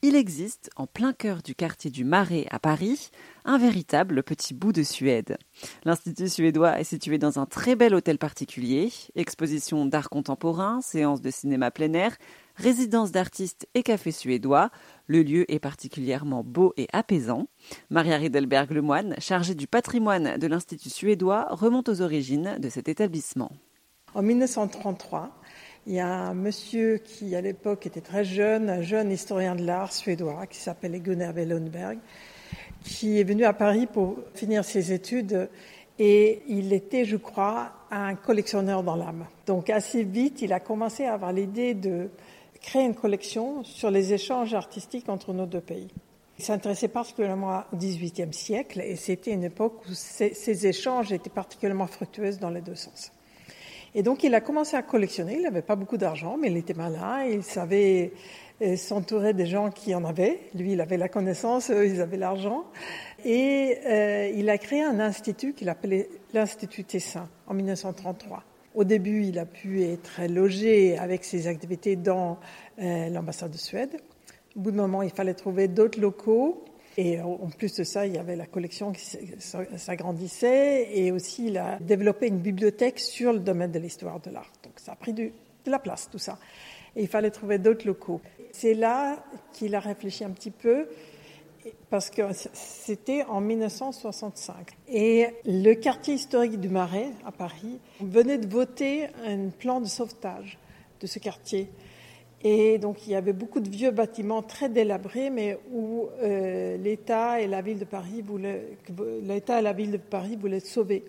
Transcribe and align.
Il 0.00 0.14
existe, 0.14 0.70
en 0.76 0.86
plein 0.86 1.12
cœur 1.12 1.42
du 1.42 1.56
quartier 1.56 1.90
du 1.90 2.04
Marais 2.04 2.46
à 2.52 2.60
Paris, 2.60 3.10
un 3.44 3.58
véritable 3.58 4.22
petit 4.22 4.54
bout 4.54 4.72
de 4.72 4.84
Suède. 4.84 5.38
L'Institut 5.84 6.28
suédois 6.28 6.78
est 6.78 6.84
situé 6.84 7.18
dans 7.18 7.40
un 7.40 7.46
très 7.46 7.74
bel 7.74 7.96
hôtel 7.96 8.16
particulier, 8.16 8.92
exposition 9.16 9.86
d'art 9.86 10.08
contemporain, 10.08 10.80
séances 10.82 11.20
de 11.20 11.32
cinéma 11.32 11.72
plein 11.72 11.92
air, 11.94 12.16
résidence 12.54 13.10
d'artistes 13.10 13.66
et 13.74 13.82
café 13.82 14.12
suédois. 14.12 14.70
Le 15.08 15.24
lieu 15.24 15.52
est 15.52 15.58
particulièrement 15.58 16.44
beau 16.44 16.74
et 16.76 16.86
apaisant. 16.92 17.48
Maria 17.90 18.18
Riedelberg 18.18 18.70
Lemoine, 18.70 19.16
chargée 19.18 19.56
du 19.56 19.66
patrimoine 19.66 20.38
de 20.38 20.46
l'Institut 20.46 20.90
suédois, 20.90 21.48
remonte 21.50 21.88
aux 21.88 22.02
origines 22.02 22.56
de 22.60 22.68
cet 22.68 22.88
établissement. 22.88 23.50
En 24.14 24.22
1933, 24.22 25.37
il 25.88 25.94
y 25.94 26.00
a 26.00 26.06
un 26.06 26.34
monsieur 26.34 26.98
qui, 26.98 27.34
à 27.34 27.40
l'époque, 27.40 27.86
était 27.86 28.02
très 28.02 28.22
jeune, 28.22 28.68
un 28.68 28.82
jeune 28.82 29.10
historien 29.10 29.54
de 29.54 29.64
l'art 29.64 29.90
suédois 29.90 30.46
qui 30.46 30.58
s'appelait 30.58 31.00
Gunnar 31.00 31.32
Wellenberg, 31.32 31.98
qui 32.84 33.18
est 33.18 33.24
venu 33.24 33.44
à 33.46 33.54
Paris 33.54 33.86
pour 33.86 34.18
finir 34.34 34.66
ses 34.66 34.92
études 34.92 35.48
et 35.98 36.42
il 36.46 36.74
était, 36.74 37.06
je 37.06 37.16
crois, 37.16 37.72
un 37.90 38.14
collectionneur 38.16 38.82
dans 38.82 38.96
l'âme. 38.96 39.24
Donc 39.46 39.70
assez 39.70 40.04
vite, 40.04 40.42
il 40.42 40.52
a 40.52 40.60
commencé 40.60 41.06
à 41.06 41.14
avoir 41.14 41.32
l'idée 41.32 41.72
de 41.72 42.10
créer 42.60 42.84
une 42.84 42.94
collection 42.94 43.64
sur 43.64 43.90
les 43.90 44.12
échanges 44.12 44.52
artistiques 44.52 45.08
entre 45.08 45.32
nos 45.32 45.46
deux 45.46 45.62
pays. 45.62 45.88
Il 46.38 46.44
s'intéressait 46.44 46.88
particulièrement 46.88 47.62
au 47.72 47.76
XVIIIe 47.76 48.34
siècle 48.34 48.82
et 48.82 48.94
c'était 48.94 49.32
une 49.32 49.44
époque 49.44 49.80
où 49.88 49.94
ces, 49.94 50.34
ces 50.34 50.66
échanges 50.66 51.12
étaient 51.12 51.30
particulièrement 51.30 51.86
fructueux 51.86 52.36
dans 52.36 52.50
les 52.50 52.60
deux 52.60 52.76
sens. 52.76 53.10
Et 53.98 54.02
donc 54.04 54.22
il 54.22 54.32
a 54.36 54.40
commencé 54.40 54.76
à 54.76 54.82
collectionner. 54.82 55.38
Il 55.38 55.42
n'avait 55.42 55.60
pas 55.60 55.74
beaucoup 55.74 55.96
d'argent, 55.96 56.36
mais 56.40 56.52
il 56.52 56.56
était 56.56 56.72
malin. 56.72 57.24
Il 57.24 57.42
savait 57.42 58.12
euh, 58.62 58.76
s'entourer 58.76 59.34
des 59.34 59.46
gens 59.46 59.72
qui 59.72 59.92
en 59.92 60.04
avaient. 60.04 60.38
Lui, 60.54 60.74
il 60.74 60.80
avait 60.80 60.96
la 60.96 61.08
connaissance, 61.08 61.68
eux, 61.72 61.84
ils 61.84 62.00
avaient 62.00 62.16
l'argent. 62.16 62.66
Et 63.24 63.76
euh, 63.86 64.30
il 64.36 64.50
a 64.50 64.58
créé 64.58 64.84
un 64.84 65.00
institut 65.00 65.52
qu'il 65.52 65.68
appelait 65.68 66.08
l'Institut 66.32 66.84
Tessin 66.84 67.28
en 67.48 67.54
1933. 67.54 68.44
Au 68.76 68.84
début, 68.84 69.24
il 69.24 69.36
a 69.40 69.46
pu 69.46 69.82
être 69.82 70.20
logé 70.28 70.96
avec 70.96 71.24
ses 71.24 71.48
activités 71.48 71.96
dans 71.96 72.38
euh, 72.80 73.08
l'ambassade 73.08 73.50
de 73.50 73.56
Suède. 73.56 73.96
Au 74.54 74.60
bout 74.60 74.70
de 74.70 74.76
moment, 74.76 75.02
il 75.02 75.10
fallait 75.10 75.34
trouver 75.34 75.66
d'autres 75.66 76.00
locaux. 76.00 76.64
Et 77.00 77.20
en 77.20 77.48
plus 77.56 77.76
de 77.76 77.84
ça, 77.84 78.06
il 78.08 78.16
y 78.16 78.18
avait 78.18 78.34
la 78.34 78.46
collection 78.46 78.90
qui 78.90 79.04
s'agrandissait 79.76 80.88
et 80.98 81.12
aussi 81.12 81.46
il 81.46 81.56
a 81.56 81.78
développé 81.78 82.26
une 82.26 82.40
bibliothèque 82.40 82.98
sur 82.98 83.32
le 83.32 83.38
domaine 83.38 83.70
de 83.70 83.78
l'histoire 83.78 84.18
de 84.18 84.30
l'art. 84.30 84.50
Donc 84.64 84.72
ça 84.78 84.92
a 84.92 84.96
pris 84.96 85.12
de 85.12 85.30
la 85.64 85.78
place, 85.78 86.08
tout 86.10 86.18
ça. 86.18 86.40
Et 86.96 87.02
il 87.02 87.06
fallait 87.06 87.30
trouver 87.30 87.58
d'autres 87.58 87.86
locaux. 87.86 88.20
C'est 88.50 88.74
là 88.74 89.24
qu'il 89.52 89.76
a 89.76 89.80
réfléchi 89.80 90.24
un 90.24 90.30
petit 90.30 90.50
peu 90.50 90.88
parce 91.88 92.10
que 92.10 92.22
c'était 92.52 93.22
en 93.28 93.40
1965. 93.42 94.56
Et 94.88 95.28
le 95.44 95.74
quartier 95.74 96.14
historique 96.14 96.58
du 96.58 96.68
Marais, 96.68 97.10
à 97.24 97.30
Paris, 97.30 97.78
venait 98.00 98.38
de 98.38 98.48
voter 98.48 99.06
un 99.24 99.50
plan 99.50 99.80
de 99.80 99.86
sauvetage 99.86 100.58
de 101.00 101.06
ce 101.06 101.20
quartier. 101.20 101.70
Et 102.42 102.78
donc 102.78 103.06
il 103.06 103.10
y 103.10 103.14
avait 103.16 103.32
beaucoup 103.32 103.60
de 103.60 103.68
vieux 103.68 103.90
bâtiments 103.90 104.42
très 104.42 104.68
délabrés, 104.68 105.30
mais 105.30 105.58
où 105.72 106.08
euh, 106.22 106.76
l'État 106.76 107.40
et 107.40 107.48
la 107.48 107.62
ville 107.62 107.78
de 107.78 107.84
Paris 107.84 108.22
voulaient, 108.22 108.78
l'État 109.22 109.58
et 109.58 109.62
la 109.62 109.72
ville 109.72 109.90
de 109.90 109.96
Paris 109.96 110.36
voulaient 110.36 110.60
sauver. 110.60 111.04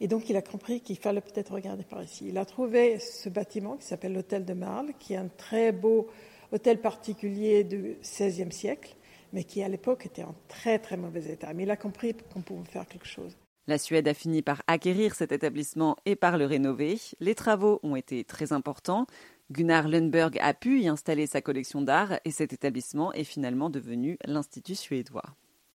Et 0.00 0.08
donc 0.08 0.30
il 0.30 0.36
a 0.36 0.42
compris 0.42 0.80
qu'il 0.80 0.96
fallait 0.96 1.20
peut-être 1.20 1.52
regarder 1.52 1.84
par 1.84 2.02
ici. 2.02 2.26
Il 2.28 2.38
a 2.38 2.44
trouvé 2.44 2.98
ce 2.98 3.28
bâtiment 3.28 3.76
qui 3.76 3.86
s'appelle 3.86 4.12
l'hôtel 4.12 4.44
de 4.44 4.52
Marle, 4.52 4.92
qui 4.98 5.14
est 5.14 5.16
un 5.16 5.28
très 5.36 5.72
beau 5.72 6.08
hôtel 6.52 6.80
particulier 6.80 7.64
du 7.64 7.96
XVIe 8.02 8.52
siècle, 8.52 8.94
mais 9.32 9.44
qui 9.44 9.62
à 9.62 9.68
l'époque 9.68 10.06
était 10.06 10.22
en 10.22 10.34
très 10.48 10.78
très 10.78 10.96
mauvais 10.96 11.32
état. 11.32 11.52
Mais 11.54 11.64
il 11.64 11.70
a 11.70 11.76
compris 11.76 12.14
qu'on 12.32 12.42
pouvait 12.42 12.68
faire 12.68 12.86
quelque 12.86 13.06
chose. 13.06 13.36
La 13.68 13.78
Suède 13.78 14.08
a 14.08 14.14
fini 14.14 14.42
par 14.42 14.62
acquérir 14.66 15.14
cet 15.14 15.30
établissement 15.30 15.96
et 16.04 16.16
par 16.16 16.36
le 16.36 16.46
rénover. 16.46 16.98
Les 17.20 17.36
travaux 17.36 17.78
ont 17.84 17.94
été 17.94 18.24
très 18.24 18.52
importants. 18.52 19.06
Gunnar 19.52 19.86
Lundberg 19.86 20.38
a 20.40 20.54
pu 20.54 20.80
y 20.80 20.88
installer 20.88 21.26
sa 21.26 21.42
collection 21.42 21.82
d'art 21.82 22.18
et 22.24 22.30
cet 22.30 22.54
établissement 22.54 23.12
est 23.12 23.22
finalement 23.24 23.68
devenu 23.68 24.16
l'Institut 24.24 24.74
suédois. 24.74 25.36